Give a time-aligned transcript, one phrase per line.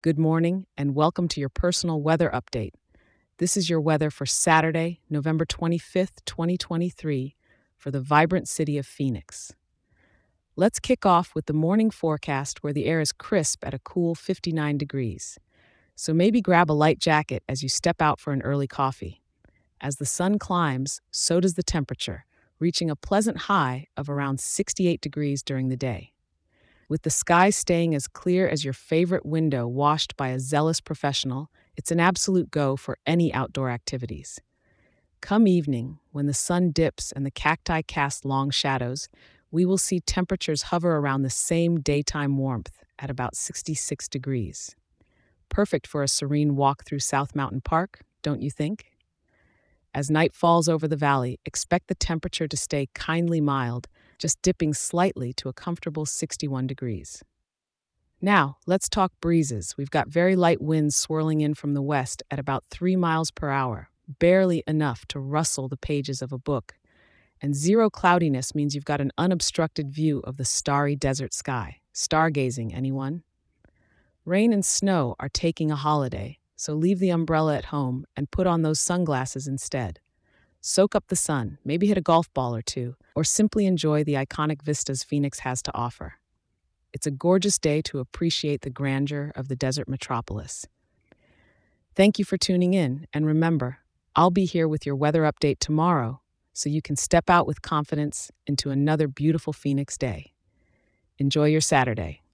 [0.00, 2.70] Good morning, and welcome to your personal weather update.
[3.38, 7.34] This is your weather for Saturday, November 25th, 2023,
[7.76, 9.56] for the vibrant city of Phoenix.
[10.54, 14.14] Let's kick off with the morning forecast where the air is crisp at a cool
[14.14, 15.36] 59 degrees.
[15.96, 19.20] So maybe grab a light jacket as you step out for an early coffee.
[19.80, 22.24] As the sun climbs, so does the temperature,
[22.60, 26.12] reaching a pleasant high of around 68 degrees during the day.
[26.88, 31.50] With the sky staying as clear as your favorite window washed by a zealous professional,
[31.76, 34.40] it's an absolute go for any outdoor activities.
[35.20, 39.10] Come evening, when the sun dips and the cacti cast long shadows,
[39.50, 44.74] we will see temperatures hover around the same daytime warmth at about 66 degrees.
[45.50, 48.86] Perfect for a serene walk through South Mountain Park, don't you think?
[49.92, 53.88] As night falls over the valley, expect the temperature to stay kindly mild
[54.18, 57.22] just dipping slightly to a comfortable 61 degrees.
[58.20, 59.76] Now, let's talk breezes.
[59.78, 63.50] We've got very light winds swirling in from the west at about 3 miles per
[63.50, 66.74] hour, barely enough to rustle the pages of a book.
[67.40, 71.78] And zero cloudiness means you've got an unobstructed view of the starry desert sky.
[71.94, 73.22] Stargazing, anyone?
[74.24, 78.48] Rain and snow are taking a holiday, so leave the umbrella at home and put
[78.48, 80.00] on those sunglasses instead.
[80.60, 84.14] Soak up the sun, maybe hit a golf ball or two, or simply enjoy the
[84.14, 86.14] iconic vistas Phoenix has to offer.
[86.92, 90.66] It's a gorgeous day to appreciate the grandeur of the desert metropolis.
[91.94, 93.78] Thank you for tuning in, and remember,
[94.16, 96.20] I'll be here with your weather update tomorrow
[96.52, 100.32] so you can step out with confidence into another beautiful Phoenix day.
[101.18, 102.22] Enjoy your Saturday.